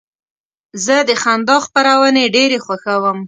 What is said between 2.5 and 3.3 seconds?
خوښوم.